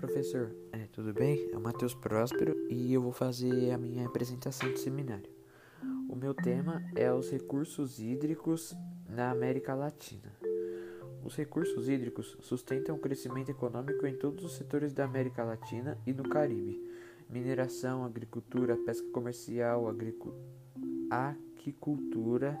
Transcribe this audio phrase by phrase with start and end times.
[0.00, 0.56] professor.
[0.72, 1.50] É, tudo bem?
[1.52, 5.30] É o Matheus Próspero e eu vou fazer a minha apresentação de seminário.
[6.08, 8.74] O meu tema é os recursos hídricos
[9.06, 10.32] na América Latina.
[11.22, 16.14] Os recursos hídricos sustentam o crescimento econômico em todos os setores da América Latina e
[16.14, 16.82] no Caribe:
[17.28, 19.94] mineração, agricultura, pesca comercial,
[21.10, 22.58] aquicultura,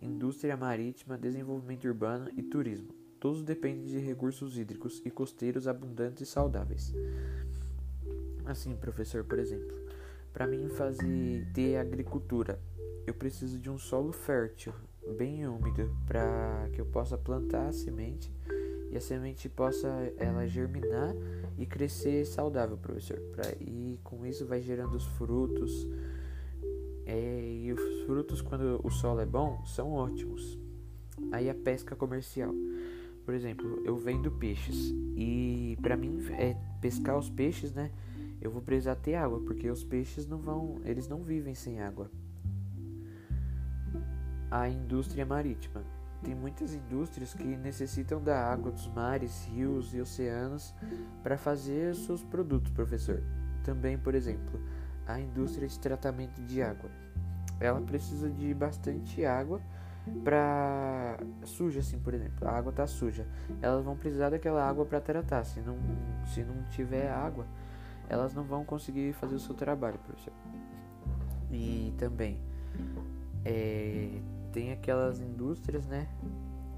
[0.00, 3.01] indústria marítima, desenvolvimento urbano e turismo.
[3.22, 6.92] Todos dependem de recursos hídricos e costeiros abundantes e saudáveis.
[8.44, 9.72] Assim, professor, por exemplo,
[10.32, 12.58] para mim fazer ter agricultura,
[13.06, 14.72] eu preciso de um solo fértil,
[15.16, 18.28] bem úmido, para que eu possa plantar a semente
[18.90, 19.86] e a semente possa
[20.16, 21.14] ela germinar
[21.56, 23.20] e crescer saudável, professor.
[23.36, 25.86] Pra, e com isso vai gerando os frutos.
[27.06, 30.58] É, e os frutos, quando o solo é bom, são ótimos.
[31.30, 32.52] Aí a pesca comercial.
[33.24, 37.90] Por exemplo, eu vendo peixes e para mim é pescar os peixes, né?
[38.40, 42.10] Eu vou precisar ter água, porque os peixes não vão, eles não vivem sem água.
[44.50, 45.84] A indústria marítima.
[46.24, 50.74] Tem muitas indústrias que necessitam da água dos mares, rios e oceanos
[51.22, 53.22] para fazer seus produtos, professor.
[53.64, 54.60] Também, por exemplo,
[55.06, 56.90] a indústria de tratamento de água.
[57.60, 59.60] Ela precisa de bastante água
[60.24, 63.26] pra suja assim, por exemplo, a água tá suja.
[63.60, 65.44] Elas vão precisar daquela água para tratar.
[65.44, 65.76] Se não
[66.26, 67.46] se não tiver água,
[68.08, 70.32] elas não vão conseguir fazer o seu trabalho, professor.
[71.50, 72.38] E também
[73.44, 74.20] é,
[74.52, 76.08] tem aquelas indústrias, né,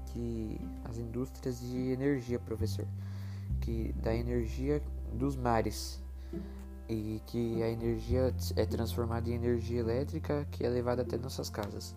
[0.07, 2.85] que as indústrias de energia, professor,
[3.61, 4.81] que da energia
[5.13, 6.03] dos mares
[6.87, 11.95] e que a energia é transformada em energia elétrica que é levada até nossas casas.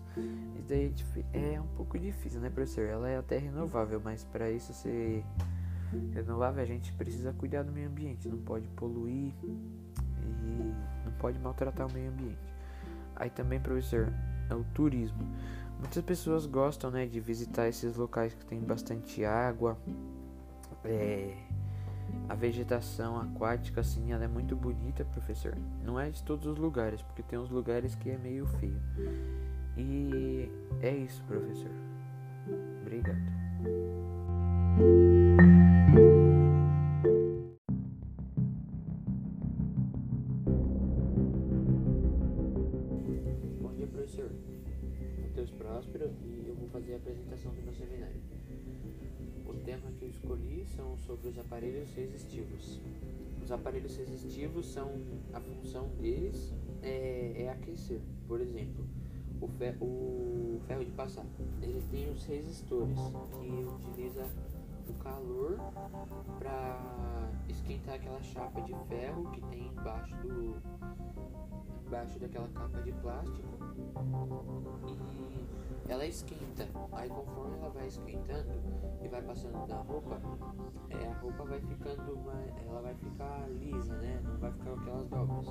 [0.55, 0.93] Isso daí
[1.33, 2.85] é um pouco difícil, né, professor?
[2.85, 5.23] Ela é até renovável, mas para isso ser
[6.13, 10.73] renovável a gente precisa cuidar do meio ambiente, não pode poluir e
[11.05, 12.53] não pode maltratar o meio ambiente.
[13.15, 14.11] Aí também, professor,
[14.49, 15.19] é o turismo.
[15.77, 19.77] Muitas pessoas gostam, né, de visitar esses locais que tem bastante água,
[20.83, 21.35] é,
[22.39, 25.55] vegetação aquática, assim, ela é muito bonita, professor.
[25.83, 28.81] Não é de todos os lugares, porque tem uns lugares que é meio feio.
[29.77, 30.49] E
[30.81, 31.71] é isso, professor.
[32.81, 33.38] Obrigado.
[45.39, 48.19] Matheus Próspero e eu vou fazer a apresentação do meu seminário.
[49.45, 52.81] O tema que eu escolhi são sobre os aparelhos resistivos.
[53.41, 54.91] Os aparelhos resistivos são
[55.33, 58.01] a função deles é, é aquecer.
[58.27, 58.85] Por exemplo,
[59.39, 59.45] o,
[59.85, 61.25] o ferro de passar.
[61.61, 62.99] Ele tem os resistores
[63.39, 64.27] que utiliza
[64.89, 65.57] o calor
[66.37, 66.79] para
[67.47, 70.55] esquentar aquela chapa de ferro que tem embaixo do
[71.85, 73.47] embaixo daquela capa de plástico
[74.87, 76.67] e ela esquenta.
[76.91, 78.51] Aí conforme ela vai esquentando
[79.01, 80.19] e vai passando da roupa,
[80.89, 84.21] é, a roupa vai ficando mais, ela vai ficar lisa, né?
[84.23, 85.47] Não vai ficar aquelas dobras.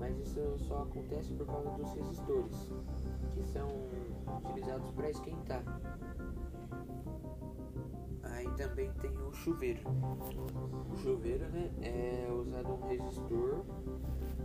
[0.00, 2.72] Mas isso só acontece por causa dos resistores,
[3.32, 3.68] que são
[4.44, 5.62] utilizados para esquentar.
[8.56, 9.80] Também tem o chuveiro.
[10.90, 13.64] O chuveiro, né, é usado um resistor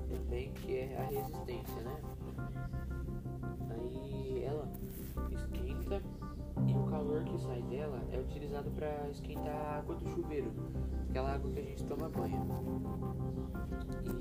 [0.10, 2.02] também que é a resistência, né?
[3.70, 4.70] Aí ela
[5.32, 6.02] esquenta
[6.68, 10.52] e o calor que sai dela é utilizado para esquentar a água do chuveiro,
[11.10, 12.48] aquela água que a gente toma banho.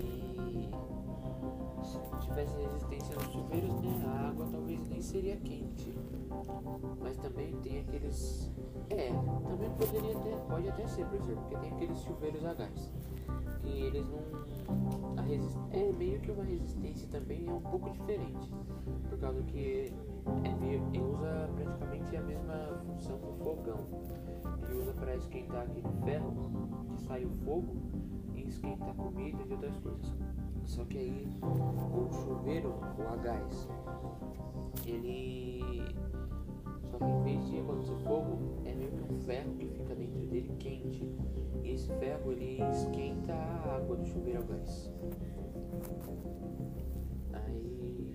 [0.04, 0.09] E
[2.46, 5.94] se tivesse resistência nos chuveiros, né, a água talvez nem seria quente.
[7.00, 8.50] Mas também tem aqueles.
[8.88, 12.92] É, também poderia ter, pode até ser, professor, porque tem aqueles chuveiros a gás.
[13.60, 15.18] Que eles não.
[15.18, 15.58] A resist...
[15.72, 18.50] É meio que uma resistência também é um pouco diferente.
[19.08, 19.92] Por causa que
[20.44, 23.86] é usa praticamente a mesma função do fogão.
[24.62, 26.32] Ele usa para esquentar aquele ferro
[26.88, 27.76] que sai o fogo
[28.34, 30.14] e esquenta a comida e outras coisas.
[30.70, 33.68] Só que aí o chuveiro, o a gás,
[34.86, 35.82] ele.
[36.88, 40.20] Só que em vez de acontecer fogo, é meio que um ferro que fica dentro
[40.28, 41.04] dele quente.
[41.64, 44.92] E esse ferro ele esquenta a água do chuveiro a gás.
[47.32, 48.14] Aí.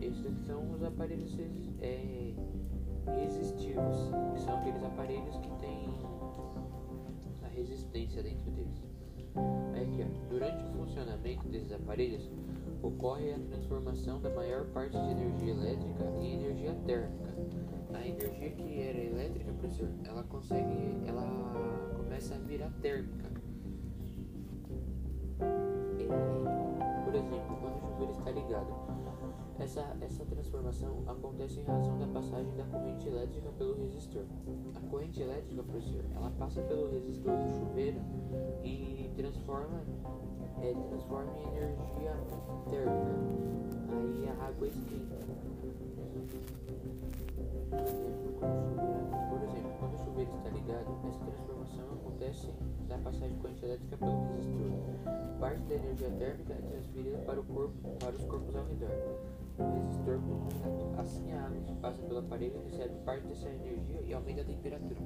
[0.00, 1.36] Esses são os aparelhos
[1.82, 2.32] é,
[3.20, 5.86] resistivos, que são aqueles aparelhos que têm
[7.42, 8.91] a resistência dentro deles.
[10.42, 12.28] Durante o funcionamento desses aparelhos,
[12.82, 17.30] ocorre a transformação da maior parte de energia elétrica em energia térmica.
[17.94, 21.22] A energia que era elétrica, professor, ela consegue, ela
[21.96, 23.30] começa a virar térmica.
[27.04, 28.74] Por exemplo, quando o chuveiro está ligado,
[29.60, 32.81] essa, essa transformação acontece em razão da passagem da corrente
[33.22, 34.24] elétrica pelo resistor.
[34.74, 38.00] A corrente elétrica, professor, ela passa pelo resistor do chuveiro
[38.64, 39.80] e transforma,
[40.60, 42.16] é, transforma em energia
[42.68, 43.12] térmica.
[43.92, 45.22] Aí a água esquenta.
[49.82, 52.48] Quando o chuveiro está ligado, essa transformação acontece
[52.86, 54.70] da passagem de corrente elétrica pelo resistor.
[55.40, 58.90] Parte da energia térmica é transferida para, o corpo, para os corpos ao redor.
[59.58, 60.20] O resistor
[61.00, 65.00] Assim a água que passa pelo aparelho recebe parte dessa energia e aumenta a temperatura.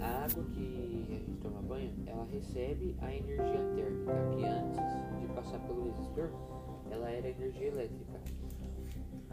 [0.00, 5.34] A água que a gente toma banho, ela recebe a energia térmica, que antes de
[5.34, 6.30] passar pelo resistor,
[6.90, 8.43] ela era energia elétrica.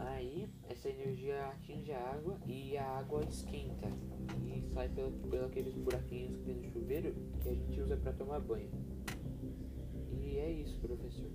[0.06, 3.88] Aí essa energia atinge a água e a água esquenta
[4.46, 8.12] e sai pelos pelo aqueles buraquinhos que tem no chuveiro que a gente usa para
[8.12, 8.70] tomar banho.
[10.10, 11.30] E é isso, professor.